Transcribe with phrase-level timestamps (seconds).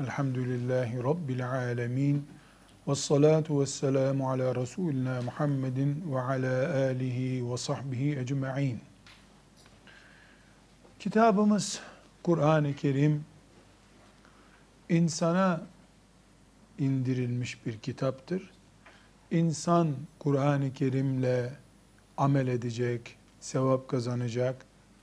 [0.00, 2.26] Elhamdülillahi Rabbil alemin.
[2.88, 8.80] Ve salatu ve selamu ala Resulina Muhammedin ve ala alihi ve sahbihi ecma'in.
[10.98, 11.80] Kitabımız
[12.22, 13.24] Kur'an-ı Kerim
[14.88, 15.60] insana
[16.78, 18.50] indirilmiş bir kitaptır.
[19.30, 21.50] İnsan Kur'an-ı Kerim'le
[22.16, 24.56] amel edecek, sevap kazanacak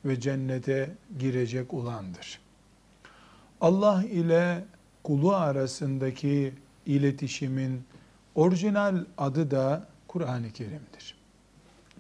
[0.06, 2.40] ve cennete girecek olandır.
[3.62, 4.66] Allah ile
[5.06, 6.54] kulu arasındaki
[6.86, 7.84] iletişimin
[8.36, 11.16] orijinal adı da Kur'an-ı Kerim'dir.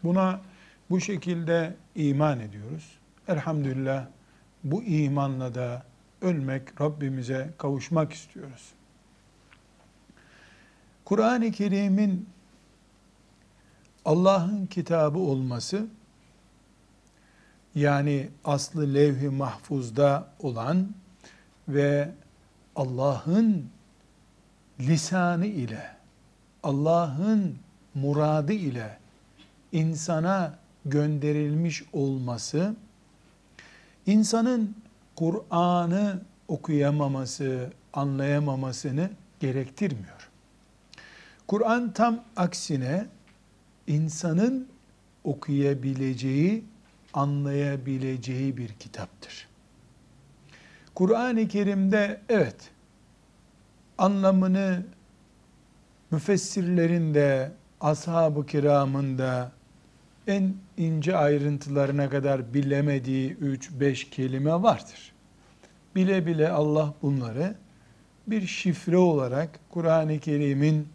[0.03, 0.41] Buna
[0.89, 2.97] bu şekilde iman ediyoruz.
[3.27, 4.07] Elhamdülillah
[4.63, 5.83] bu imanla da
[6.21, 8.71] ölmek, Rabbimize kavuşmak istiyoruz.
[11.05, 12.29] Kur'an-ı Kerim'in
[14.05, 15.87] Allah'ın kitabı olması,
[17.75, 20.89] yani aslı levh-i mahfuzda olan
[21.67, 22.11] ve
[22.75, 23.69] Allah'ın
[24.79, 25.95] lisanı ile,
[26.63, 27.55] Allah'ın
[27.95, 28.97] muradı ile
[29.71, 32.75] insana gönderilmiş olması,
[34.05, 34.75] insanın
[35.15, 39.09] Kur'an'ı okuyamaması, anlayamamasını
[39.39, 40.29] gerektirmiyor.
[41.47, 43.05] Kur'an tam aksine
[43.87, 44.67] insanın
[45.23, 46.65] okuyabileceği,
[47.13, 49.47] anlayabileceği bir kitaptır.
[50.95, 52.55] Kur'an-ı Kerim'de evet
[53.97, 54.83] anlamını
[56.11, 57.51] müfessirlerin de
[57.81, 59.51] ashab-ı kiramın da
[60.27, 65.13] en ince ayrıntılarına kadar bilemediği 3-5 kelime vardır.
[65.95, 67.55] Bile bile Allah bunları
[68.27, 70.87] bir şifre olarak Kur'an-ı Kerim'in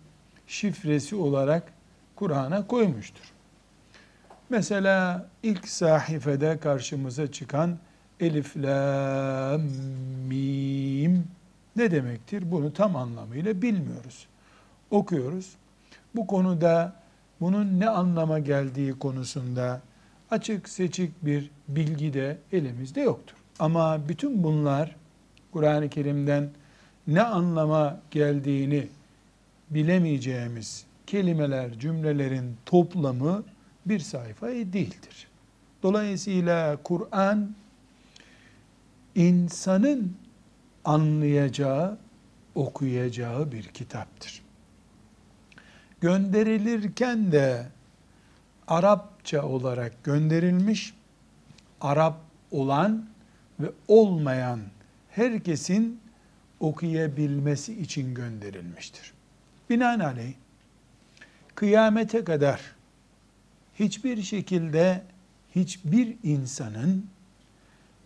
[0.47, 1.73] şifresi olarak
[2.17, 3.33] Kur'an'a koymuştur.
[4.51, 7.79] Mesela ilk sahifede karşımıza çıkan
[8.21, 9.80] Elif, La, Mim
[11.81, 12.51] ne demektir?
[12.51, 14.27] Bunu tam anlamıyla bilmiyoruz.
[14.91, 15.55] Okuyoruz.
[16.15, 16.97] Bu konuda
[17.41, 19.81] bunun ne anlama geldiği konusunda
[20.31, 23.37] açık seçik bir bilgi de elimizde yoktur.
[23.59, 24.97] Ama bütün bunlar
[25.53, 26.51] Kur'an-ı Kerim'den
[27.07, 28.89] ne anlama geldiğini
[29.71, 33.45] bilemeyeceğimiz kelimeler, cümlelerin toplamı
[33.87, 35.29] bir sayfa değildir.
[35.83, 37.55] Dolayısıyla Kur'an
[39.15, 40.17] insanın
[40.85, 41.99] anlayacağı,
[42.55, 44.43] okuyacağı bir kitaptır.
[46.01, 47.67] Gönderilirken de
[48.69, 50.95] Arapça olarak gönderilmiş,
[51.81, 52.17] Arap
[52.51, 53.07] olan
[53.61, 54.61] ve olmayan
[55.11, 56.01] herkesin
[56.61, 59.13] okuyabilmesi için gönderilmiştir.
[59.71, 60.35] Binaenaleyh
[61.55, 62.61] kıyamete kadar
[63.75, 65.03] hiçbir şekilde
[65.55, 67.07] hiçbir insanın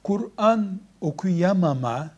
[0.02, 2.10] Kur'an okuyamama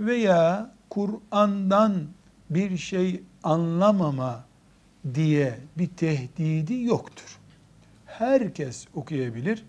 [0.00, 2.06] veya Kur'an'dan
[2.50, 4.44] bir şey anlamama
[5.14, 7.38] diye bir tehdidi yoktur.
[8.06, 9.64] Herkes okuyabilir,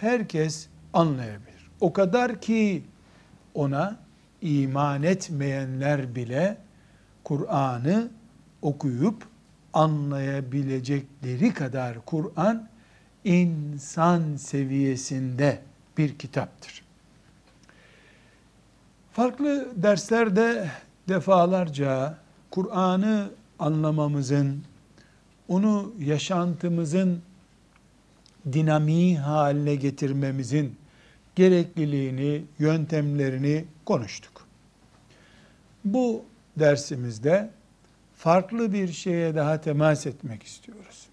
[0.00, 1.70] herkes anlayabilir.
[1.80, 2.84] O kadar ki
[3.54, 3.96] ona
[4.42, 6.58] iman etmeyenler bile
[7.24, 8.08] Kur'an'ı
[8.62, 9.28] okuyup
[9.72, 12.68] anlayabilecekleri kadar Kur'an
[13.24, 15.62] insan seviyesinde
[15.98, 16.85] bir kitaptır.
[19.16, 20.70] Farklı derslerde
[21.08, 22.18] defalarca
[22.50, 24.64] Kur'an'ı anlamamızın,
[25.48, 27.22] onu yaşantımızın
[28.52, 30.76] dinamiği haline getirmemizin
[31.34, 34.46] gerekliliğini, yöntemlerini konuştuk.
[35.84, 36.24] Bu
[36.56, 37.50] dersimizde
[38.16, 41.06] farklı bir şeye daha temas etmek istiyoruz.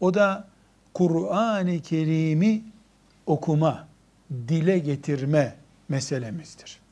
[0.00, 0.48] O da
[0.94, 2.64] Kur'an-ı Kerim'i
[3.26, 3.88] okuma,
[4.48, 5.56] dile getirme
[5.88, 6.83] meselemizdir.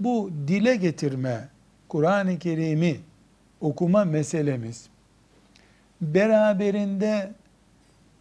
[0.00, 1.48] Bu dile getirme,
[1.88, 3.00] Kur'an-ı Kerim'i
[3.60, 4.88] okuma meselemiz
[6.00, 7.32] beraberinde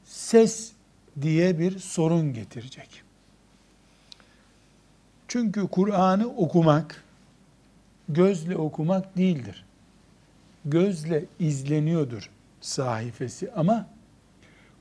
[0.04, 0.72] ses
[1.22, 3.04] diye bir sorun getirecek.
[5.28, 7.04] Çünkü Kur'an'ı okumak
[8.10, 9.66] gözle okumak değildir.
[10.66, 12.30] Gözle izleniyordur
[12.62, 13.88] sahifesi ama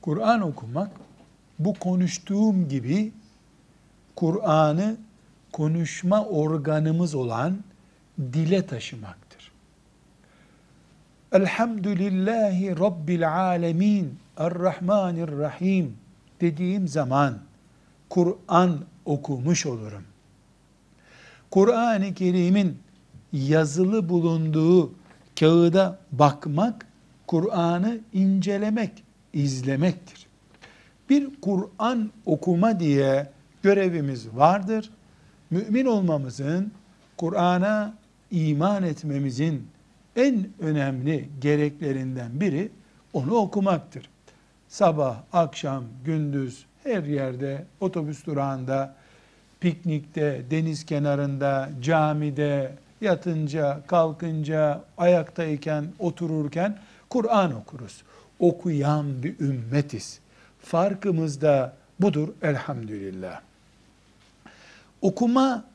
[0.01, 0.91] Kur'an okumak
[1.59, 3.11] bu konuştuğum gibi
[4.15, 4.97] Kur'an'ı
[5.53, 7.57] konuşma organımız olan
[8.19, 9.51] dile taşımaktır.
[11.31, 15.97] Elhamdülillahi Rabbil alemin Errahmanirrahim
[16.41, 17.37] dediğim zaman
[18.09, 20.03] Kur'an okumuş olurum.
[21.51, 22.77] Kur'an-ı Kerim'in
[23.33, 24.93] yazılı bulunduğu
[25.39, 26.87] kağıda bakmak,
[27.27, 29.03] Kur'an'ı incelemek,
[29.33, 30.27] izlemektir.
[31.09, 33.29] Bir Kur'an okuma diye
[33.63, 34.89] görevimiz vardır
[35.53, 36.71] Mümin olmamızın,
[37.17, 37.93] Kur'an'a
[38.31, 39.67] iman etmemizin
[40.15, 42.71] en önemli gereklerinden biri
[43.13, 44.09] onu okumaktır.
[44.67, 48.95] Sabah, akşam, gündüz her yerde, otobüs durağında,
[49.59, 52.71] piknikte, deniz kenarında, camide,
[53.01, 56.77] yatınca, kalkınca, ayaktayken, otururken
[57.09, 58.03] Kur'an okuruz.
[58.39, 60.19] Okuyan bir ümmetiz.
[60.59, 63.41] Farkımız da budur elhamdülillah.
[65.03, 65.65] Okuma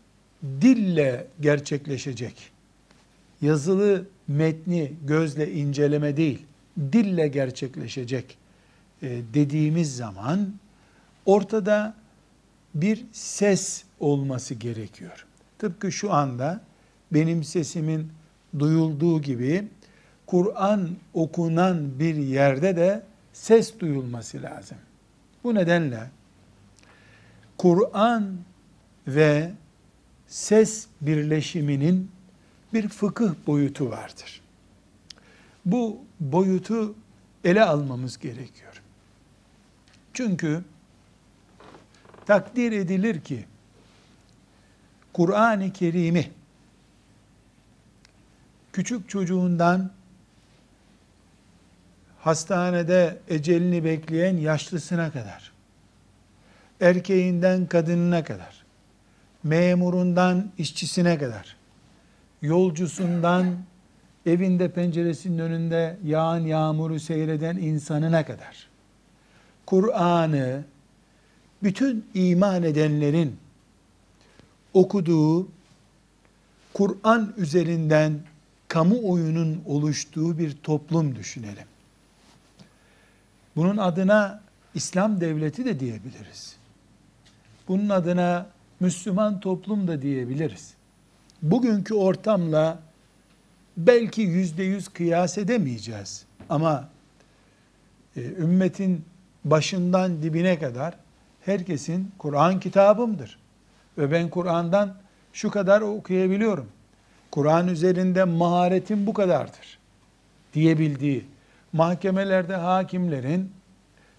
[0.44, 2.50] dille gerçekleşecek.
[3.40, 6.46] Yazılı metni gözle inceleme değil,
[6.92, 8.38] dille gerçekleşecek
[9.02, 10.52] e, dediğimiz zaman
[11.26, 11.94] ortada
[12.74, 15.26] bir ses olması gerekiyor.
[15.58, 16.60] Tıpkı şu anda
[17.12, 18.08] benim sesimin
[18.58, 19.68] duyulduğu gibi
[20.26, 23.02] Kur'an okunan bir yerde de
[23.32, 24.78] ses duyulması lazım.
[25.44, 26.10] Bu nedenle
[27.58, 28.38] Kur'an
[29.08, 29.52] ve
[30.26, 32.10] ses birleşiminin
[32.72, 34.40] bir fıkıh boyutu vardır.
[35.66, 36.94] Bu boyutu
[37.44, 38.82] ele almamız gerekiyor.
[40.14, 40.64] Çünkü
[42.26, 43.44] takdir edilir ki
[45.12, 46.30] Kur'an-ı Kerim'i
[48.72, 49.90] küçük çocuğundan
[52.20, 55.52] hastanede ecelini bekleyen yaşlısına kadar,
[56.80, 58.57] erkeğinden kadınına kadar,
[59.44, 61.56] memurundan işçisine kadar,
[62.42, 63.56] yolcusundan
[64.26, 68.68] evinde penceresinin önünde yağan yağmuru seyreden insanına kadar,
[69.66, 70.64] Kur'an'ı
[71.62, 73.36] bütün iman edenlerin
[74.74, 75.48] okuduğu,
[76.74, 78.20] Kur'an üzerinden
[78.68, 81.66] kamuoyunun oluştuğu bir toplum düşünelim.
[83.56, 84.40] Bunun adına
[84.74, 86.56] İslam devleti de diyebiliriz.
[87.68, 88.46] Bunun adına
[88.80, 90.74] Müslüman toplum da diyebiliriz.
[91.42, 92.78] Bugünkü ortamla
[93.76, 96.24] belki yüzde yüz kıyas edemeyeceğiz.
[96.48, 96.88] Ama
[98.16, 99.04] e, ümmetin
[99.44, 100.94] başından dibine kadar
[101.40, 103.38] herkesin Kur'an kitabımdır.
[103.98, 104.94] Ve ben Kur'an'dan
[105.32, 106.66] şu kadar okuyabiliyorum.
[107.30, 109.78] Kur'an üzerinde maharetim bu kadardır
[110.54, 111.24] diyebildiği
[111.72, 113.52] mahkemelerde hakimlerin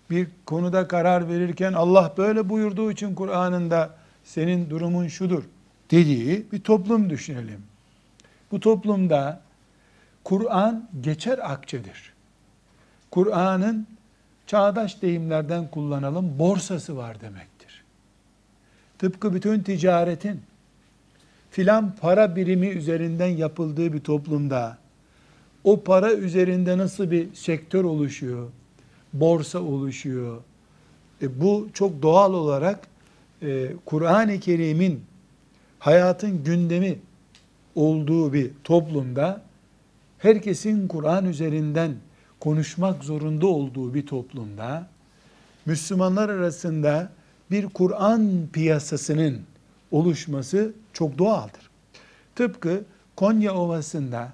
[0.09, 3.98] bir konuda karar verirken Allah böyle buyurduğu için Kur'an'ında
[4.29, 5.43] senin durumun şudur
[5.91, 7.63] dediği bir toplum düşünelim.
[8.51, 9.41] Bu toplumda
[10.23, 12.13] Kur'an geçer akçedir.
[13.11, 13.87] Kur'an'ın
[14.47, 17.83] çağdaş deyimlerden kullanalım borsası var demektir.
[18.99, 20.41] Tıpkı bütün ticaretin
[21.51, 24.77] filan para birimi üzerinden yapıldığı bir toplumda
[25.63, 28.49] o para üzerinde nasıl bir sektör oluşuyor,
[29.13, 30.41] borsa oluşuyor.
[31.21, 32.79] E bu çok doğal olarak
[33.41, 35.03] e, Kur'an-ı Kerim'in
[35.79, 36.99] hayatın gündemi
[37.75, 39.41] olduğu bir toplumda
[40.17, 41.95] herkesin Kur'an üzerinden
[42.39, 44.87] konuşmak zorunda olduğu bir toplumda
[45.65, 47.09] Müslümanlar arasında
[47.51, 49.41] bir Kur'an piyasasının
[49.91, 51.69] oluşması çok doğaldır.
[52.35, 52.83] Tıpkı
[53.15, 54.33] Konya Ovası'nda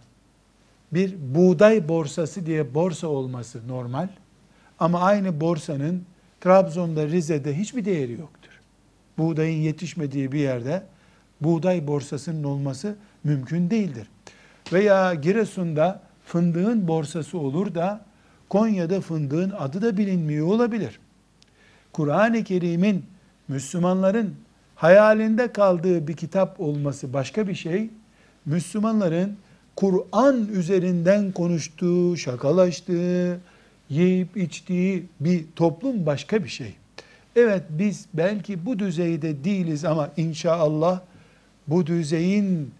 [0.93, 4.07] bir buğday borsası diye borsa olması normal.
[4.79, 6.03] Ama aynı borsanın
[6.41, 8.54] Trabzon'da, Rize'de hiçbir değeri yoktur.
[9.17, 10.84] Buğdayın yetişmediği bir yerde
[11.41, 14.07] buğday borsasının olması mümkün değildir.
[14.74, 18.05] Veya Giresun'da fındığın borsası olur da
[18.50, 21.00] Konya'da fındığın adı da bilinmiyor olabilir.
[21.93, 23.05] Kur'an-ı Kerim'in
[23.48, 24.36] Müslümanların
[24.75, 27.89] hayalinde kaldığı bir kitap olması başka bir şey.
[28.45, 29.38] Müslümanların
[29.75, 33.39] Kur'an üzerinden konuştuğu, şakalaştığı,
[33.89, 36.75] yiyip içtiği bir toplum başka bir şey.
[37.36, 41.01] Evet biz belki bu düzeyde değiliz ama inşallah
[41.68, 42.72] bu düzeyin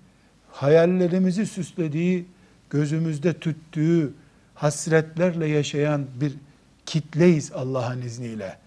[0.52, 2.26] hayallerimizi süslediği,
[2.70, 4.14] gözümüzde tüttüğü
[4.56, 6.34] hasretlerle yaşayan bir
[6.86, 8.58] kitleyiz Allah'ın izniyle.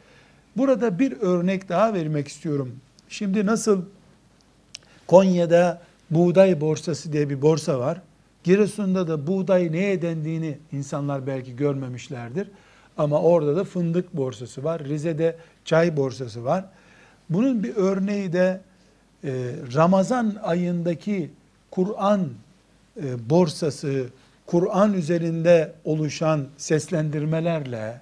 [0.57, 2.77] Burada bir örnek daha vermek istiyorum.
[3.09, 3.83] Şimdi nasıl
[5.07, 8.01] Konya'da buğday borsası diye bir borsa var.
[8.45, 12.49] Giresun'da da buğday neye dendiğini insanlar belki görmemişlerdir.
[12.99, 14.85] Ama orada da fındık borsası var.
[14.85, 16.65] Rize'de çay borsası var.
[17.31, 18.61] Bunun bir örneği de
[19.25, 19.31] e,
[19.75, 21.31] Ramazan ayındaki
[21.71, 22.29] Kur'an
[23.03, 24.07] e, borsası,
[24.47, 28.01] Kur'an üzerinde oluşan seslendirmelerle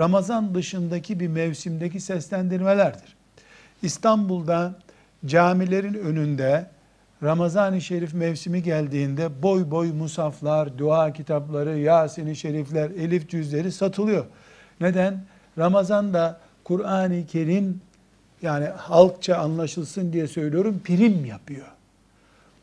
[0.00, 3.16] Ramazan dışındaki bir mevsimdeki seslendirmelerdir.
[3.82, 4.74] İstanbul'da
[5.26, 6.66] camilerin önünde
[7.22, 14.24] Ramazan-ı Şerif mevsimi geldiğinde boy boy musaflar, dua kitapları, Yasin-i Şerifler, Elif cüzleri satılıyor.
[14.80, 15.24] Neden?
[15.58, 17.80] Ramazan'da Kur'an-ı Kerim
[18.42, 21.66] yani halkça anlaşılsın diye söylüyorum prim yapıyor.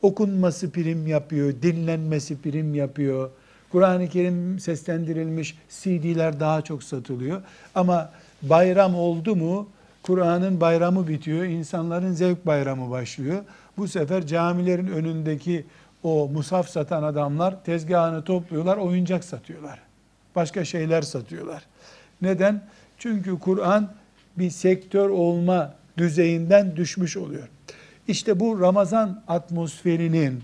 [0.02, 3.30] Okunması prim yapıyor, dinlenmesi prim yapıyor.
[3.72, 7.42] Kur'an-ı Kerim seslendirilmiş CD'ler daha çok satılıyor.
[7.76, 8.10] Ama
[8.42, 9.70] bayram oldu mu
[10.04, 13.44] Kur'an'ın bayramı bitiyor, insanların zevk bayramı başlıyor.
[13.78, 15.66] Bu sefer camilerin önündeki
[16.04, 19.80] o musaf satan adamlar tezgahını topluyorlar, oyuncak satıyorlar.
[20.36, 21.64] Başka şeyler satıyorlar.
[22.22, 22.64] Neden?
[22.98, 23.94] Çünkü Kur'an
[24.38, 27.48] bir sektör olma düzeyinden düşmüş oluyor.
[28.08, 30.44] İşte bu Ramazan atmosferinin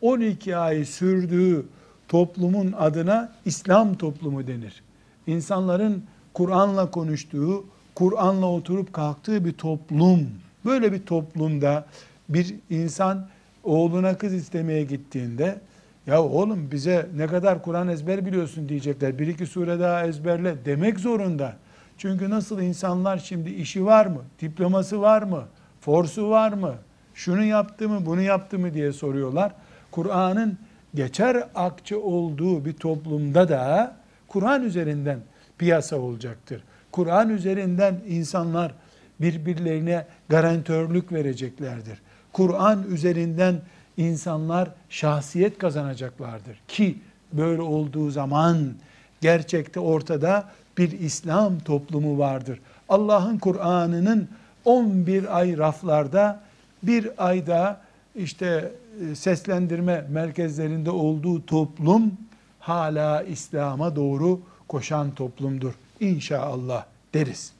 [0.00, 1.66] 12 ay sürdüğü
[2.08, 4.82] toplumun adına İslam toplumu denir.
[5.26, 6.04] İnsanların
[6.34, 10.28] Kur'an'la konuştuğu, Kur'an'la oturup kalktığı bir toplum.
[10.64, 11.86] Böyle bir toplumda
[12.28, 13.28] bir insan
[13.64, 15.60] oğluna kız istemeye gittiğinde
[16.06, 19.18] ya oğlum bize ne kadar Kur'an ezber biliyorsun diyecekler.
[19.18, 21.56] Bir iki sure daha ezberle demek zorunda.
[21.98, 24.22] Çünkü nasıl insanlar şimdi işi var mı?
[24.40, 25.44] Diploması var mı?
[25.80, 26.74] Forsu var mı?
[27.14, 29.52] Şunu yaptı mı, bunu yaptı mı diye soruyorlar.
[29.90, 30.58] Kur'an'ın
[30.94, 33.96] geçer akçe olduğu bir toplumda da
[34.28, 35.18] Kur'an üzerinden
[35.58, 36.62] piyasa olacaktır.
[36.92, 38.74] Kur'an üzerinden insanlar
[39.20, 42.02] birbirlerine garantörlük vereceklerdir.
[42.36, 43.60] Kur'an üzerinden
[43.96, 46.58] insanlar şahsiyet kazanacaklardır.
[46.68, 46.98] Ki
[47.32, 48.74] böyle olduğu zaman
[49.20, 52.60] gerçekte ortada bir İslam toplumu vardır.
[52.88, 54.28] Allah'ın Kur'an'ının
[54.64, 56.40] 11 ay raflarda,
[56.82, 57.80] bir ayda
[58.16, 58.72] işte
[59.10, 62.12] e, seslendirme merkezlerinde olduğu toplum
[62.60, 65.72] hala İslam'a doğru koşan toplumdur.
[66.00, 67.52] İnşallah deriz.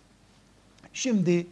[0.93, 1.47] Şimdi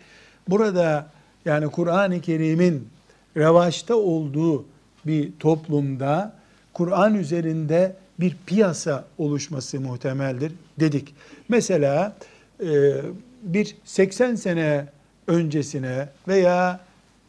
[0.48, 1.06] burada
[1.44, 2.93] yani Kur'an-ı Kerim'in
[3.36, 4.64] revaçta olduğu
[5.06, 6.32] bir toplumda
[6.72, 11.14] Kur'an üzerinde bir piyasa oluşması muhtemeldir dedik.
[11.48, 12.16] Mesela
[12.60, 12.94] e,
[13.42, 14.86] bir 80 sene
[15.26, 16.80] öncesine veya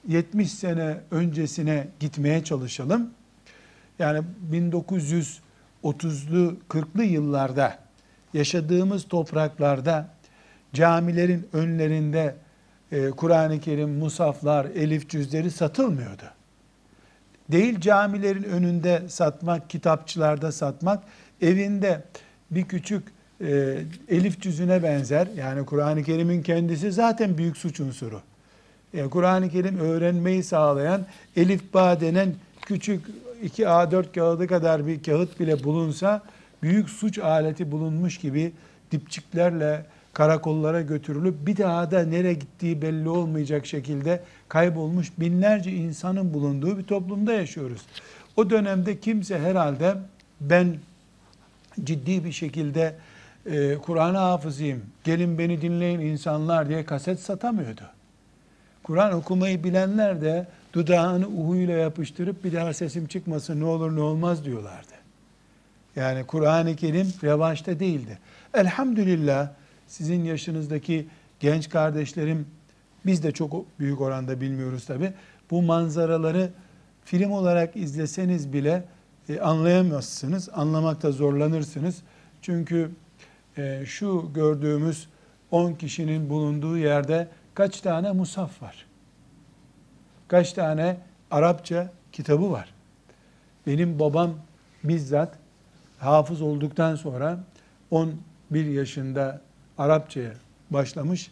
[0.08, 3.10] 70 sene öncesine gitmeye çalışalım.
[4.00, 4.22] Yani
[4.54, 7.80] 1930'lu 40'lı yıllarda
[8.34, 10.10] yaşadığımız topraklarda
[10.74, 12.36] camilerin önlerinde
[12.92, 16.24] e, Kur'an-ı Kerim, musaflar, elif cüzleri satılmıyordu.
[17.52, 21.04] Değil camilerin önünde satmak, kitapçılarda satmak,
[21.42, 22.04] evinde
[22.52, 23.04] bir küçük
[23.42, 23.78] e,
[24.10, 25.28] elif cüzüne benzer.
[25.38, 28.22] Yani Kur'an-ı Kerim'in kendisi zaten büyük suç unsuru.
[28.94, 33.06] E, Kur'an-ı Kerim öğrenmeyi sağlayan elif ba denen küçük
[33.44, 36.22] 2 A4 kağıdı kadar bir kağıt bile bulunsa
[36.64, 38.52] büyük suç aleti bulunmuş gibi
[38.92, 39.86] dipçiklerle
[40.16, 46.84] karakollara götürülüp bir daha da nereye gittiği belli olmayacak şekilde kaybolmuş binlerce insanın bulunduğu bir
[46.84, 47.82] toplumda yaşıyoruz.
[48.38, 49.96] O dönemde kimse herhalde
[50.42, 50.76] ben
[51.84, 52.96] ciddi bir şekilde
[53.46, 57.82] e, Kur'an hafızıyım, gelin beni dinleyin insanlar diye kaset satamıyordu.
[58.84, 64.46] Kur'an okumayı bilenler de dudağını uhuyla yapıştırıp bir daha sesim çıkmasın ne olur ne olmaz
[64.46, 64.96] diyorlardı.
[65.96, 68.20] Yani Kur'an-ı Kerim revaçta değildi.
[68.54, 69.50] Elhamdülillah
[69.88, 71.08] sizin yaşınızdaki
[71.40, 72.48] genç kardeşlerim
[73.06, 75.14] biz de çok büyük oranda bilmiyoruz tabi.
[75.52, 76.50] Bu manzaraları
[77.06, 78.84] film olarak izleseniz bile
[79.30, 80.50] e, anlayamazsınız.
[80.54, 82.02] Anlamakta zorlanırsınız.
[82.42, 82.92] Çünkü
[83.58, 85.08] e, şu gördüğümüz
[85.52, 88.86] 10 kişinin bulunduğu yerde kaç tane musaf var?
[90.28, 90.98] Kaç tane
[91.32, 92.74] Arapça kitabı var?
[93.68, 94.34] Benim babam
[94.84, 95.38] bizzat
[96.00, 97.40] hafız olduktan sonra
[97.92, 99.42] 11 yaşında
[99.78, 100.34] Arapçaya
[100.70, 101.32] başlamış.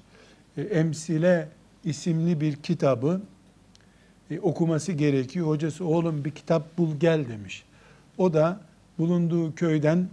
[0.57, 1.49] E, Emsile
[1.83, 3.21] isimli bir kitabı
[4.31, 5.47] e, okuması gerekiyor.
[5.47, 7.63] Hocası oğlum bir kitap bul gel demiş.
[8.17, 8.59] O da
[8.97, 10.07] bulunduğu köyden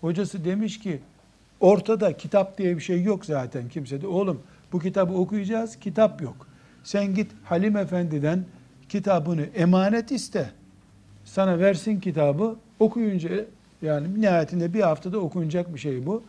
[0.01, 0.99] Hocası demiş ki
[1.59, 4.07] ortada kitap diye bir şey yok zaten kimsede.
[4.07, 6.47] Oğlum bu kitabı okuyacağız kitap yok.
[6.83, 8.45] Sen git Halim Efendi'den
[8.89, 10.49] kitabını emanet iste.
[11.25, 13.29] Sana versin kitabı okuyunca
[13.81, 16.23] yani nihayetinde bir haftada okunacak bir şey bu.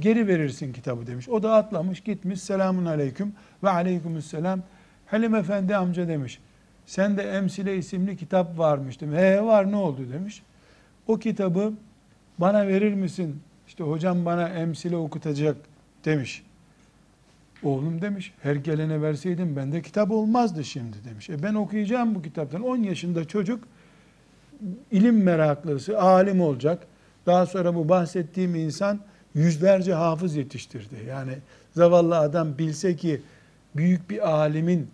[0.00, 1.28] Geri verirsin kitabı demiş.
[1.28, 4.60] O da atlamış gitmiş selamun aleyküm ve aleykümselam.
[5.06, 6.38] Halim Efendi amca demiş.
[6.86, 9.18] Sen de Emsile isimli kitap varmış demiş.
[9.18, 10.42] He var ne oldu demiş.
[11.06, 11.72] O kitabı
[12.38, 13.40] bana verir misin?
[13.68, 15.56] İşte hocam bana Emsile okutacak
[16.04, 16.42] demiş.
[17.62, 21.30] Oğlum demiş her gelene verseydim bende kitap olmazdı şimdi demiş.
[21.30, 22.62] E ben okuyacağım bu kitaptan.
[22.62, 23.64] 10 yaşında çocuk
[24.90, 26.86] ilim meraklısı, alim olacak.
[27.26, 29.00] Daha sonra bu bahsettiğim insan
[29.34, 30.94] yüzlerce hafız yetiştirdi.
[31.08, 31.32] Yani
[31.72, 33.22] zavallı adam bilse ki
[33.76, 34.88] büyük bir alimin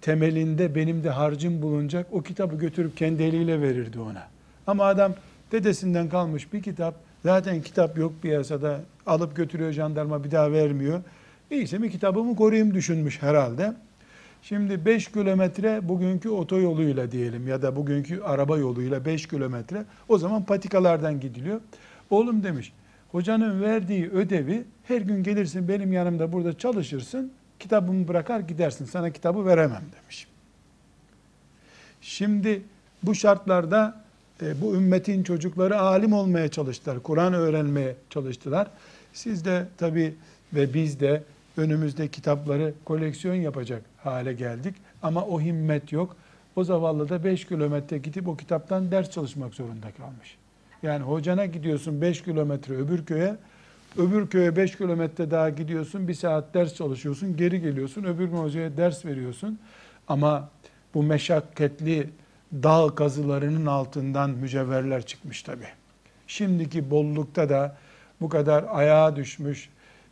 [0.00, 4.28] temelinde benim de harcım bulunacak o kitabı götürüp kendi eliyle verirdi ona.
[4.66, 5.14] Ama adam
[5.52, 11.00] dedesinden kalmış bir kitap zaten kitap yok piyasada alıp götürüyor jandarma bir daha vermiyor.
[11.50, 13.74] İyiyse mi kitabımı koruyayım düşünmüş herhalde.
[14.42, 20.44] Şimdi 5 kilometre bugünkü otoyoluyla diyelim ya da bugünkü araba yoluyla 5 kilometre o zaman
[20.44, 21.60] patikalardan gidiliyor.
[22.10, 22.72] Oğlum demiş
[23.12, 29.46] hocanın verdiği ödevi her gün gelirsin benim yanımda burada çalışırsın kitabımı bırakar gidersin sana kitabı
[29.46, 30.26] veremem demiş.
[32.00, 32.62] Şimdi
[33.02, 34.04] bu şartlarda
[34.42, 37.00] e, bu ümmetin çocukları alim olmaya çalıştılar.
[37.02, 38.70] Kur'an öğrenmeye çalıştılar.
[39.12, 40.14] Siz de tabi
[40.52, 41.22] ve biz de
[41.56, 44.74] önümüzde kitapları koleksiyon yapacak hale geldik.
[45.02, 46.16] Ama o himmet yok.
[46.56, 50.36] O zavallı da 5 kilometre gidip o kitaptan ders çalışmak zorunda kalmış.
[50.82, 53.36] Yani hocana gidiyorsun 5 kilometre öbür köye,
[53.96, 59.04] öbür köye 5 kilometre daha gidiyorsun, bir saat ders çalışıyorsun, geri geliyorsun, öbür hocaya ders
[59.04, 59.58] veriyorsun.
[60.08, 60.50] Ama
[60.94, 62.10] bu meşakkatli
[62.52, 65.64] dağ kazılarının altından mücevherler çıkmış tabi.
[66.26, 67.76] Şimdiki bollukta da
[68.20, 69.68] bu kadar ayağa düşmüş,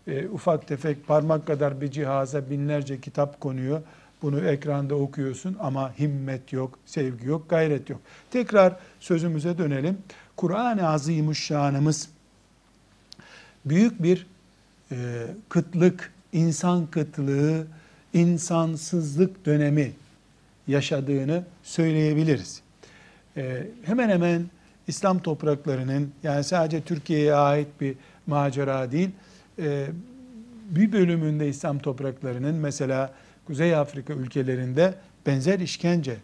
[0.07, 3.83] e, ufak tefek parmak kadar bir cihaza binlerce kitap konuyor.
[4.23, 8.01] Bunu ekranda okuyorsun ama himmet yok, sevgi yok, gayret yok.
[8.31, 9.99] Tekrar sözümüze dönelim.
[10.37, 12.09] Kur'an-ı Azimuşşanımız
[13.67, 14.27] büyük bir
[14.93, 14.97] e,
[15.49, 17.67] kıtlık, insan kıtlığı,
[18.13, 19.93] insansızlık dönemi
[20.69, 22.63] yaşadığını söyleyebiliriz.
[23.37, 24.43] E, hemen hemen
[24.89, 27.95] İslam topraklarının yani sadece Türkiye'ye ait bir
[28.27, 29.11] macera değil,
[29.59, 29.87] e,
[30.71, 33.13] bir bölümünde İslam topraklarının mesela
[33.47, 34.95] Kuzey Afrika ülkelerinde
[35.27, 36.17] benzer işkence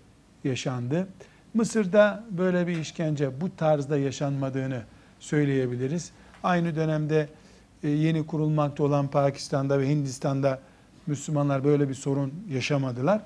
[0.44, 1.08] yaşandı.
[1.54, 4.82] Mısır'da böyle bir işkence bu tarzda yaşanmadığını
[5.20, 6.10] söyleyebiliriz.
[6.42, 7.28] Aynı dönemde
[7.82, 10.58] e, yeni kurulmakta olan Pakistan'da ve Hindistan'da
[11.06, 13.22] Müslümanlar böyle bir sorun yaşamadılar.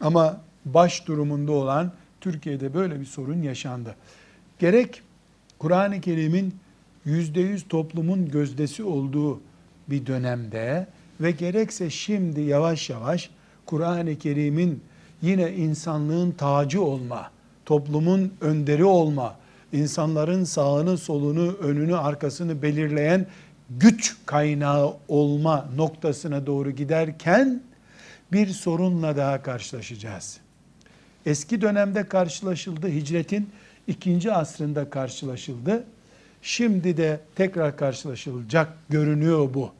[0.00, 3.96] Ama baş durumunda olan Türkiye'de böyle bir sorun yaşandı.
[4.58, 5.02] Gerek
[5.58, 6.54] Kur'an-ı Kerim'in
[7.04, 9.40] yüzde yüz toplumun gözdesi olduğu
[9.88, 10.86] bir dönemde
[11.20, 13.30] ve gerekse şimdi yavaş yavaş
[13.66, 14.82] Kur'an-ı Kerim'in
[15.22, 17.30] yine insanlığın tacı olma,
[17.64, 19.36] toplumun önderi olma,
[19.76, 23.26] insanların sağını, solunu, önünü, arkasını belirleyen
[23.70, 27.62] güç kaynağı olma noktasına doğru giderken
[28.32, 30.38] bir sorunla daha karşılaşacağız.
[31.26, 33.50] Eski dönemde karşılaşıldı, hicretin
[33.86, 35.84] ikinci asrında karşılaşıldı.
[36.42, 39.70] Şimdi de tekrar karşılaşılacak görünüyor bu.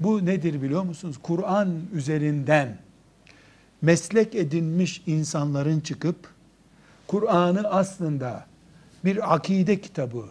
[0.00, 1.16] Bu nedir biliyor musunuz?
[1.22, 2.78] Kur'an üzerinden
[3.82, 6.16] meslek edinmiş insanların çıkıp
[7.06, 8.46] Kur'an'ı aslında
[9.04, 10.24] bir akide kitabı,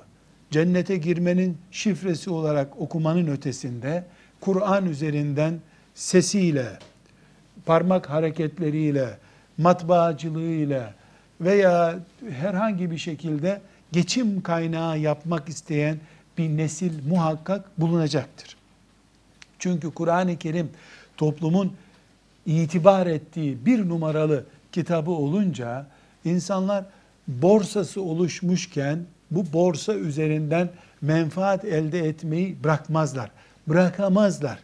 [0.51, 4.05] cennete girmenin şifresi olarak okumanın ötesinde
[4.41, 5.59] Kur'an üzerinden
[5.95, 6.67] sesiyle,
[7.65, 9.17] parmak hareketleriyle,
[9.57, 10.93] matbaacılığıyla
[11.41, 15.97] veya herhangi bir şekilde geçim kaynağı yapmak isteyen
[16.37, 18.57] bir nesil muhakkak bulunacaktır.
[19.59, 20.69] Çünkü Kur'an-ı Kerim
[21.17, 21.73] toplumun
[22.45, 25.87] itibar ettiği bir numaralı kitabı olunca
[26.25, 26.85] insanlar
[27.29, 28.99] borsası oluşmuşken
[29.31, 30.69] bu borsa üzerinden
[31.01, 33.31] menfaat elde etmeyi bırakmazlar.
[33.67, 34.59] Bırakamazlar.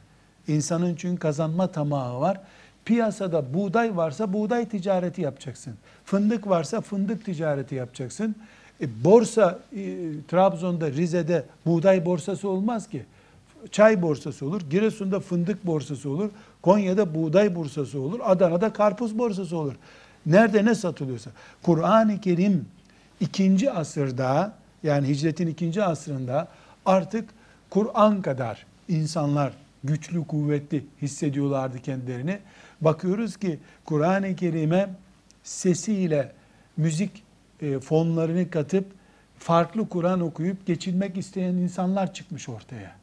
[0.48, 2.42] İnsanın çünkü kazanma tamahı var.
[2.86, 5.74] Piyasada buğday varsa buğday ticareti yapacaksın.
[6.06, 8.36] Fındık varsa fındık ticareti yapacaksın.
[8.82, 9.82] E, borsa e,
[10.28, 13.06] Trabzon'da, Rize'de buğday borsası olmaz ki.
[13.72, 16.30] Çay borsası olur, Giresun'da fındık borsası olur,
[16.62, 19.74] Konya'da buğday borsası olur, Adana'da karpuz borsası olur.
[20.26, 21.32] Nerede ne satılıyorsa.
[21.64, 22.66] Kur'an-ı Kerim
[23.20, 26.48] ikinci asırda yani hicretin ikinci asrında
[26.86, 27.30] artık
[27.70, 32.40] Kur'an kadar insanlar güçlü kuvvetli hissediyorlardı kendilerini.
[32.82, 34.90] Bakıyoruz ki Kur'an-ı Kerim'e
[35.44, 36.32] sesiyle
[36.78, 37.24] müzik
[37.62, 38.86] e, fonlarını katıp
[39.38, 42.96] farklı Kur'an okuyup geçinmek isteyen insanlar çıkmış ortaya.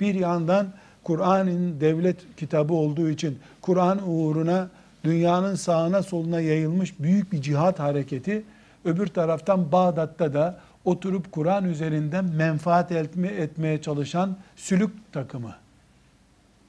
[0.00, 4.70] Bir yandan Kur'an'ın devlet kitabı olduğu için Kur'an uğruna
[5.04, 8.44] dünyanın sağına soluna yayılmış büyük bir cihat hareketi.
[8.84, 15.54] Öbür taraftan Bağdat'ta da oturup Kur'an üzerinden menfaat etme, etmeye çalışan sülük takımı.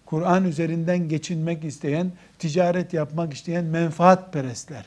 [0.06, 4.86] Kur'an üzerinden geçinmek isteyen, ticaret yapmak isteyen menfaat perestler.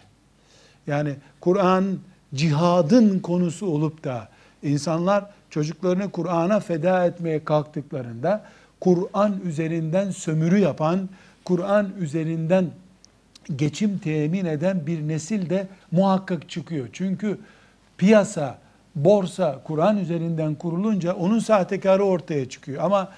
[0.87, 1.99] Yani Kur'an
[2.35, 4.29] cihadın konusu olup da
[4.63, 8.45] insanlar çocuklarını Kur'an'a feda etmeye kalktıklarında
[8.81, 11.09] Kur'an üzerinden sömürü yapan,
[11.45, 12.71] Kur'an üzerinden
[13.57, 16.89] geçim temin eden bir nesil de muhakkak çıkıyor.
[16.93, 17.39] Çünkü
[17.99, 18.59] piyasa
[18.95, 22.83] borsa Kur'an üzerinden kurulunca onun sahtekarı ortaya çıkıyor.
[22.83, 23.13] Ama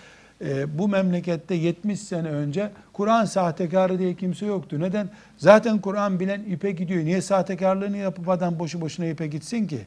[0.45, 4.81] e, bu memlekette 70 sene önce Kur'an sahtekarı diye kimse yoktu.
[4.81, 5.09] Neden?
[5.37, 7.05] Zaten Kur'an bilen ipe gidiyor.
[7.05, 9.81] Niye sahtekarlığını yapıp adam boşu boşuna ipe gitsin ki?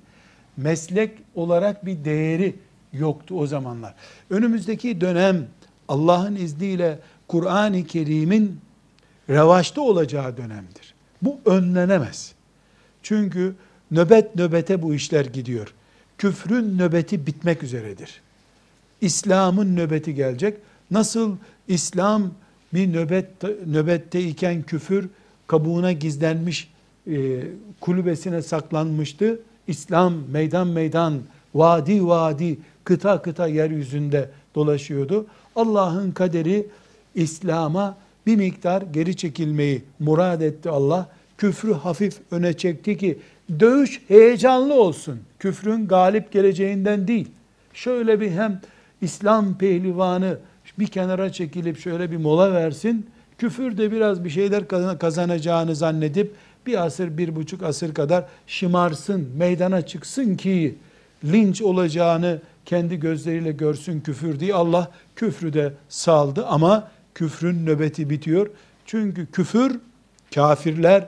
[0.58, 2.56] Meslek olarak bir değeri
[2.94, 3.94] yoktu o zamanlar.
[4.30, 5.46] Önümüzdeki dönem
[5.88, 8.60] Allah'ın izniyle Kur'an-ı Kerim'in
[9.32, 10.94] revaçta olacağı dönemdir.
[11.22, 12.34] Bu önlenemez.
[13.04, 13.56] Çünkü
[13.92, 15.74] nöbet nöbete bu işler gidiyor.
[16.18, 18.22] Küfrün nöbeti bitmek üzeredir.
[19.02, 20.58] İslam'ın nöbeti gelecek.
[20.92, 21.36] Nasıl
[21.68, 22.32] İslam
[22.74, 23.28] bir nöbet
[23.68, 25.10] nöbette iken küfür
[25.48, 26.72] kabuğuna gizlenmiş
[27.08, 27.44] e,
[27.82, 29.40] kulübesine saklanmıştı.
[29.68, 31.20] İslam meydan meydan,
[31.56, 35.26] vadi vadi, kıta kıta yeryüzünde dolaşıyordu.
[35.56, 36.68] Allah'ın kaderi
[37.16, 41.10] İslam'a bir miktar geri çekilmeyi murad etti Allah.
[41.38, 43.20] Küfrü hafif öne çekti ki
[43.60, 45.20] dövüş heyecanlı olsun.
[45.40, 47.28] Küfrün galip geleceğinden değil.
[47.74, 48.62] Şöyle bir hem
[49.02, 50.38] İslam pehlivanı
[50.80, 53.10] bir kenara çekilip şöyle bir mola versin.
[53.38, 54.68] Küfür de biraz bir şeyler
[55.00, 60.76] kazanacağını zannedip bir asır, bir buçuk asır kadar şımarsın, meydana çıksın ki
[61.24, 68.48] linç olacağını kendi gözleriyle görsün küfür diye Allah küfrü de saldı ama küfrün nöbeti bitiyor.
[68.86, 69.80] Çünkü küfür,
[70.36, 71.08] kafirler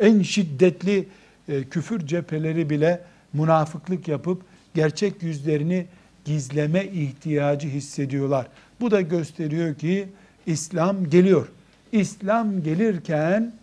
[0.00, 1.08] en şiddetli
[1.48, 3.00] e, küfür cepheleri bile
[3.32, 4.42] münafıklık yapıp
[4.74, 5.86] gerçek yüzlerini
[6.24, 8.46] gizleme ihtiyacı hissediyorlar.
[8.80, 10.08] Bu da gösteriyor ki
[10.46, 11.48] İslam geliyor.
[11.92, 13.54] İslam gelirken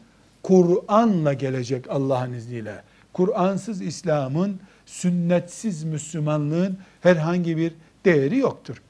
[0.43, 2.83] Kur'an'la gelecek Allah'ın izniyle.
[3.13, 7.73] Kur'ansız İslam'ın, sünnetsiz Müslümanlığın herhangi bir
[8.05, 8.81] değeri yoktur.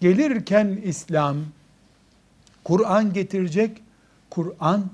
[0.00, 1.36] Gelirken İslam,
[2.66, 3.82] Kur'an getirecek.
[4.30, 4.90] Kur'an,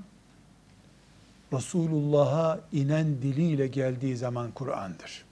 [1.53, 5.25] Resulullah'a inen diliyle geldiği zaman Kur'an'dır.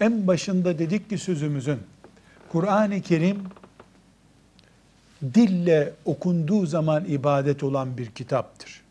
[0.00, 1.78] En başında dedik ki sözümüzün,
[2.48, 3.42] Kur'an-ı Kerim
[5.34, 8.82] dille okunduğu zaman ibadet olan bir kitaptır.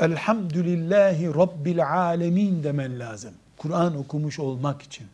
[0.00, 3.32] Elhamdülillahi Rabbil alemin demen lazım.
[3.56, 5.06] Kur'an okumuş olmak için.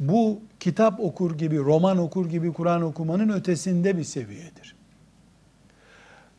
[0.00, 4.74] Bu kitap okur gibi, roman okur gibi Kur'an okumanın ötesinde bir seviyedir.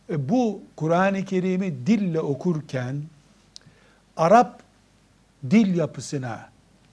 [0.10, 3.02] E, bu Kur'an-ı Kerim'i dille okurken
[4.18, 4.60] Arap
[5.50, 6.50] dil yapısına,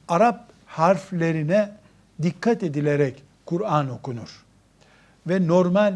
[0.09, 1.72] Arap harflerine
[2.22, 4.44] dikkat edilerek Kur'an okunur.
[5.27, 5.94] Ve normal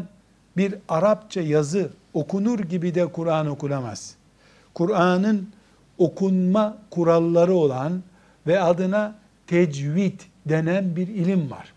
[0.57, 4.15] bir Arapça yazı okunur gibi de Kur'an okunamaz.
[4.73, 5.49] Kur'an'ın
[5.97, 8.03] okunma kuralları olan
[8.47, 9.15] ve adına
[9.47, 11.73] tecvid denen bir ilim var.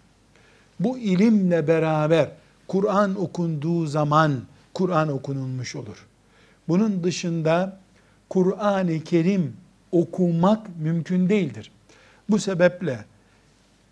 [0.80, 2.30] Bu ilimle beraber
[2.68, 4.42] Kur'an okunduğu zaman
[4.74, 6.06] Kur'an okunulmuş olur.
[6.68, 7.80] Bunun dışında
[8.28, 9.56] Kur'an-ı Kerim
[9.92, 11.70] okumak mümkün değildir.
[12.30, 13.04] Bu sebeple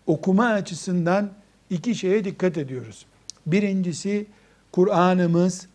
[0.07, 1.31] okuma açısından
[1.69, 3.05] iki şeye dikkat ediyoruz.
[3.45, 4.25] Birincisi
[4.71, 5.67] Kur'an'ımız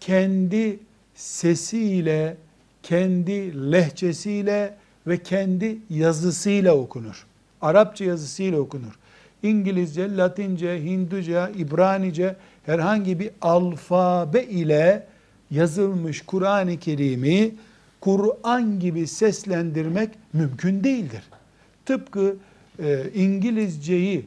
[0.00, 0.78] kendi
[1.14, 2.36] sesiyle,
[2.82, 4.74] kendi lehçesiyle
[5.06, 7.27] ve kendi yazısıyla okunur.
[7.62, 8.98] Arapça yazısıyla okunur.
[9.42, 15.06] İngilizce, Latince, Hinduca, İbranice herhangi bir alfabe ile
[15.50, 17.54] yazılmış Kur'an-ı Kerim'i
[18.00, 21.22] Kur'an gibi seslendirmek mümkün değildir.
[21.86, 22.36] Tıpkı
[22.82, 24.26] e, İngilizceyi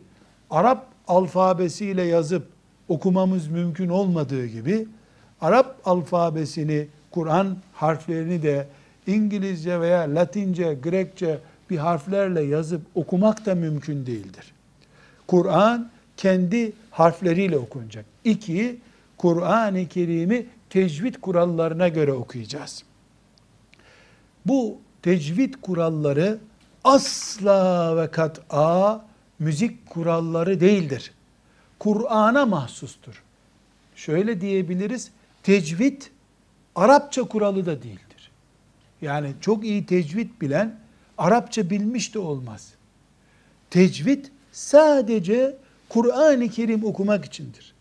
[0.49, 2.47] Arap alfabesiyle yazıp
[2.89, 4.87] okumamız mümkün olmadığı gibi
[5.41, 8.67] Arap alfabesini, Kur'an harflerini de
[9.07, 11.39] İngilizce veya Latince, Grekçe
[11.71, 14.53] bir harflerle yazıp okumak da mümkün değildir.
[15.27, 18.05] Kur'an kendi harfleriyle okunacak.
[18.23, 18.79] İki,
[19.17, 22.83] Kur'an-ı Kerim'i tecvid kurallarına göre okuyacağız.
[24.45, 26.39] Bu tecvid kuralları
[26.83, 29.05] asla ve kat'a
[29.39, 31.13] müzik kuralları değildir.
[31.79, 33.23] Kur'an'a mahsustur.
[33.95, 35.11] Şöyle diyebiliriz,
[35.43, 36.01] tecvid
[36.75, 38.31] Arapça kuralı da değildir.
[39.01, 40.80] Yani çok iyi tecvid bilen
[41.21, 42.73] Arapça bilmiş de olmaz.
[43.69, 45.57] Tecvid sadece
[45.89, 47.73] Kur'an-ı Kerim okumak içindir.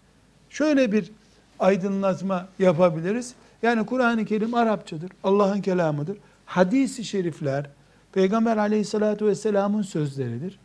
[0.51, 1.11] Şöyle bir
[1.59, 3.35] aydınlatma yapabiliriz.
[3.63, 6.17] Yani Kur'an-ı Kerim Arapçadır, Allah'ın kelamıdır.
[6.47, 7.67] Hadis-i şerifler
[8.13, 10.59] Peygamber aleyhissalatü vesselamın sözleridir.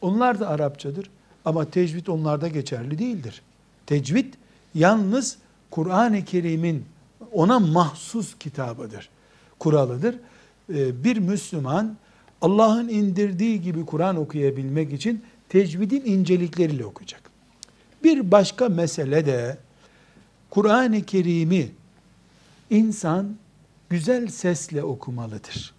[0.00, 1.10] Onlar da Arapçadır
[1.44, 3.42] ama tecvid onlarda geçerli değildir.
[3.86, 4.34] Tecvid
[4.74, 5.38] yalnız
[5.70, 6.84] Kur'an-ı Kerim'in
[7.32, 9.08] ona mahsus kitabıdır,
[9.58, 10.14] kuralıdır.
[10.74, 11.96] Ee, bir Müslüman
[12.42, 17.20] Allah'ın indirdiği gibi Kur'an okuyabilmek için tecvidin incelikleriyle okuyacak.
[18.04, 19.58] Bir başka mesele de
[20.50, 21.70] Kur'an-ı Kerim'i
[22.70, 23.36] insan
[23.90, 25.74] güzel sesle okumalıdır.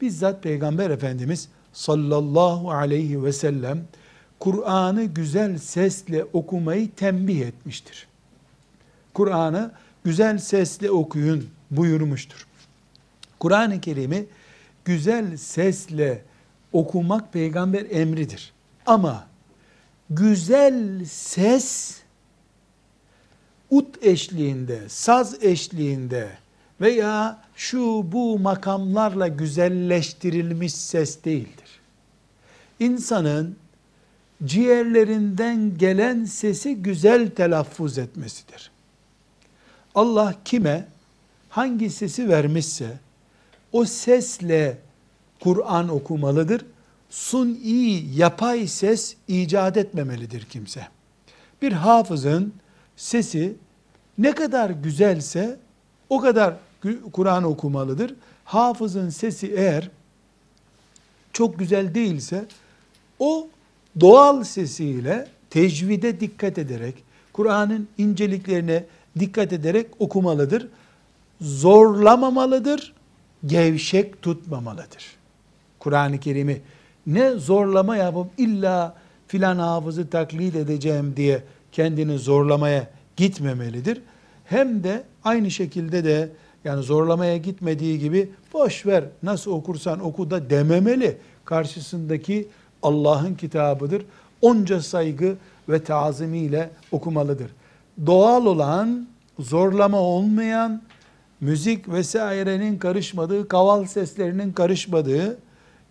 [0.00, 3.84] Bizzat Peygamber Efendimiz sallallahu aleyhi ve sellem
[4.38, 8.06] Kur'an'ı güzel sesle okumayı tembih etmiştir.
[9.14, 9.72] Kur'an'ı
[10.04, 12.46] güzel sesle okuyun buyurmuştur.
[13.38, 14.26] Kur'an-ı Kerim'i
[14.84, 16.22] güzel sesle
[16.72, 18.52] okumak peygamber emridir.
[18.86, 19.26] Ama
[20.10, 21.96] güzel ses
[23.70, 26.28] ut eşliğinde, saz eşliğinde
[26.80, 31.80] veya şu bu makamlarla güzelleştirilmiş ses değildir.
[32.80, 33.56] İnsanın
[34.44, 38.70] ciğerlerinden gelen sesi güzel telaffuz etmesidir.
[39.94, 40.86] Allah kime
[41.48, 42.98] hangi sesi vermişse
[43.72, 44.78] o sesle
[45.40, 46.64] Kur'an okumalıdır.
[47.10, 50.86] Suni, yapay ses icat etmemelidir kimse.
[51.62, 52.52] Bir hafızın
[52.96, 53.54] sesi
[54.18, 55.56] ne kadar güzelse
[56.08, 56.54] o kadar
[57.12, 58.14] Kur'an okumalıdır.
[58.44, 59.90] Hafızın sesi eğer
[61.32, 62.44] çok güzel değilse
[63.18, 63.48] o
[64.00, 66.94] doğal sesiyle tecvide dikkat ederek,
[67.32, 68.84] Kur'an'ın inceliklerine
[69.18, 70.68] dikkat ederek okumalıdır.
[71.40, 72.92] Zorlamamalıdır,
[73.46, 75.16] gevşek tutmamalıdır.
[75.78, 76.60] Kur'an-ı Kerim'i
[77.06, 78.94] ne zorlama yapıp illa
[79.26, 84.00] filan hafızı taklit edeceğim diye kendini zorlamaya gitmemelidir.
[84.44, 86.30] Hem de aynı şekilde de
[86.64, 91.16] yani zorlamaya gitmediği gibi boş ver nasıl okursan oku da dememeli.
[91.44, 92.48] Karşısındaki
[92.82, 94.02] Allah'ın kitabıdır.
[94.42, 95.36] Onca saygı
[95.68, 97.50] ve tazimiyle okumalıdır.
[98.06, 99.06] Doğal olan,
[99.38, 100.82] zorlama olmayan,
[101.42, 105.38] müzik vesairenin karışmadığı, kaval seslerinin karışmadığı,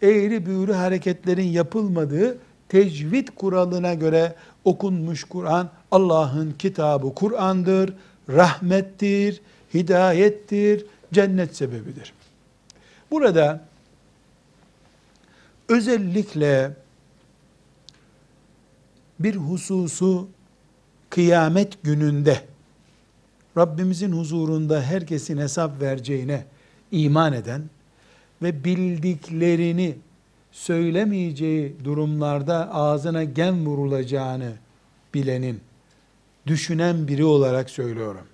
[0.02, 2.38] eğri büğrü hareketlerin yapılmadığı
[2.70, 4.36] tecvid kuralına göre
[4.66, 7.94] okunmuş Kur'an Allah'ın kitabı Kur'an'dır,
[8.30, 9.42] rahmettir,
[9.74, 12.14] hidayettir, cennet sebebidir.
[13.12, 13.62] Burada
[15.70, 16.72] özellikle
[19.20, 20.28] bir hususu
[21.10, 22.51] kıyamet gününde
[23.58, 26.46] Rabbimizin huzurunda herkesin hesap vereceğine
[26.92, 27.70] iman eden
[28.42, 29.96] ve bildiklerini
[30.52, 34.54] söylemeyeceği durumlarda ağzına gem vurulacağını
[35.14, 35.62] bilenin,
[36.48, 38.26] düşünen biri olarak söylüyorum.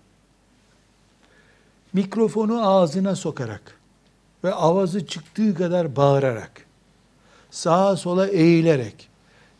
[1.93, 3.77] Mikrofonu ağzına sokarak
[4.43, 6.65] ve avazı çıktığı kadar bağırarak,
[7.51, 9.10] sağa sola eğilerek,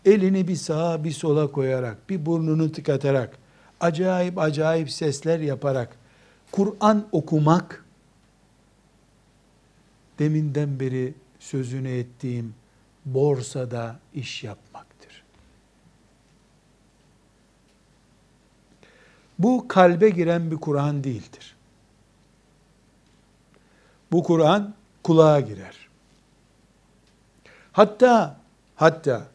[0.06, 3.38] elini bir sağa bir sola koyarak, bir burnunu tıkatarak,
[3.82, 5.98] acayip acayip sesler yaparak,
[6.52, 7.86] Kur'an okumak,
[10.20, 12.56] deminden beri sözünü ettiğim
[13.06, 15.24] borsada iş yapmaktır.
[19.40, 21.56] Bu kalbe giren bir Kur'an değildir.
[24.12, 25.88] Bu Kur'an kulağa girer.
[27.72, 28.40] Hatta
[28.76, 29.28] hatta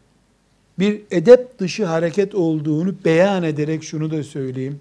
[0.78, 4.80] bir edep dışı hareket olduğunu beyan ederek şunu da söyleyeyim.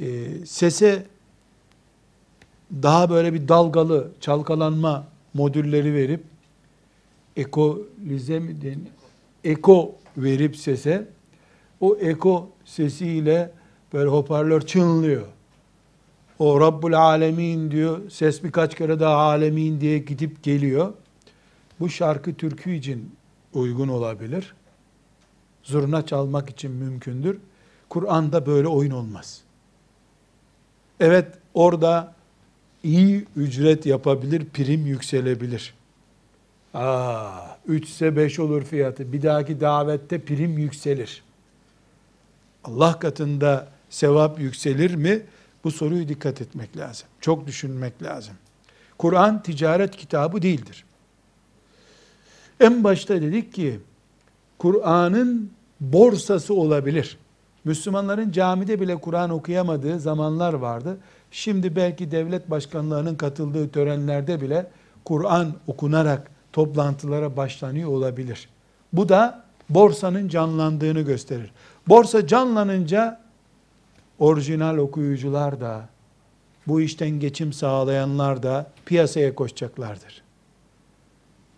[0.00, 0.06] E,
[0.46, 1.06] sese
[2.82, 6.20] daha böyle bir dalgalı çalkalanma modülleri verip
[7.36, 8.78] ekolize mi den
[9.44, 11.08] eko verip sese
[11.80, 13.50] o eko sesiyle
[13.92, 15.26] böyle hoparlör çınlıyor.
[16.38, 18.10] O Rabbul Alemin diyor.
[18.10, 20.92] Ses birkaç kere daha Alemin diye gidip geliyor.
[21.80, 23.10] Bu şarkı türkü için
[23.52, 24.54] uygun olabilir.
[25.62, 27.38] Zurna çalmak için mümkündür.
[27.88, 29.42] Kur'an'da böyle oyun olmaz.
[31.00, 32.14] Evet orada
[32.82, 35.74] iyi ücret yapabilir, prim yükselebilir.
[36.74, 39.12] Aa, 3 ise 5 olur fiyatı.
[39.12, 41.22] Bir dahaki davette prim yükselir.
[42.64, 45.22] Allah katında sevap yükselir mi?
[45.64, 47.08] Bu soruyu dikkat etmek lazım.
[47.20, 48.34] Çok düşünmek lazım.
[48.98, 50.85] Kur'an ticaret kitabı değildir.
[52.60, 53.80] En başta dedik ki
[54.58, 57.18] Kur'an'ın borsası olabilir.
[57.64, 60.98] Müslümanların camide bile Kur'an okuyamadığı zamanlar vardı.
[61.30, 64.70] Şimdi belki devlet başkanlarının katıldığı törenlerde bile
[65.04, 68.48] Kur'an okunarak toplantılara başlanıyor olabilir.
[68.92, 71.50] Bu da borsanın canlandığını gösterir.
[71.88, 73.20] Borsa canlanınca
[74.18, 75.88] orijinal okuyucular da
[76.66, 80.25] bu işten geçim sağlayanlar da piyasaya koşacaklardır.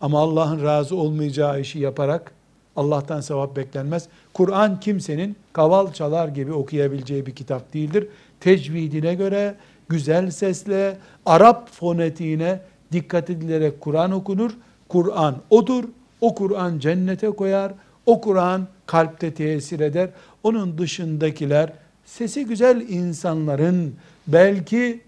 [0.01, 2.33] Ama Allah'ın razı olmayacağı işi yaparak
[2.77, 4.09] Allah'tan sevap beklenmez.
[4.33, 8.09] Kur'an kimsenin kaval çalar gibi okuyabileceği bir kitap değildir.
[8.41, 9.55] Tecvidine göre
[9.89, 12.61] güzel sesle Arap fonetiğine
[12.93, 14.51] dikkat edilerek Kur'an okunur.
[14.89, 15.85] Kur'an odur.
[16.21, 17.73] O Kur'an cennete koyar.
[18.07, 20.11] O Kur'an kalpte tesir eder.
[20.43, 21.73] Onun dışındakiler
[22.05, 23.95] sesi güzel insanların
[24.27, 25.01] belki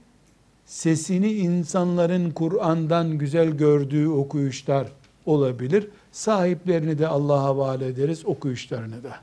[0.71, 4.89] sesini insanların Kur'an'dan güzel gördüğü okuyuşlar
[5.27, 5.89] olabilir.
[6.13, 9.17] Sahiplerini de Allah'a havale ederiz okuyuşlarını da.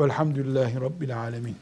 [0.00, 1.56] Velhamdülillahi Rabbil Alemin.